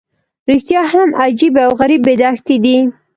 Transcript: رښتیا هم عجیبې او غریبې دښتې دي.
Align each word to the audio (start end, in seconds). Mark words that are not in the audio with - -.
رښتیا 0.49 0.81
هم 0.93 1.09
عجیبې 1.23 1.61
او 1.67 1.71
غریبې 1.81 2.13
دښتې 2.21 2.57
دي. 2.63 2.77